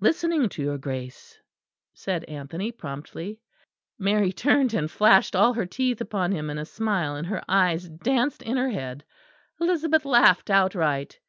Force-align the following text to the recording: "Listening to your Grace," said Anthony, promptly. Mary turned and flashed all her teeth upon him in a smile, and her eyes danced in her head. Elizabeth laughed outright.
"Listening 0.00 0.48
to 0.48 0.62
your 0.64 0.76
Grace," 0.76 1.38
said 1.94 2.24
Anthony, 2.24 2.72
promptly. 2.72 3.38
Mary 3.96 4.32
turned 4.32 4.74
and 4.74 4.90
flashed 4.90 5.36
all 5.36 5.52
her 5.52 5.66
teeth 5.66 6.00
upon 6.00 6.32
him 6.32 6.50
in 6.50 6.58
a 6.58 6.64
smile, 6.64 7.14
and 7.14 7.28
her 7.28 7.44
eyes 7.48 7.88
danced 7.88 8.42
in 8.42 8.56
her 8.56 8.70
head. 8.70 9.04
Elizabeth 9.60 10.04
laughed 10.04 10.50
outright. 10.50 11.20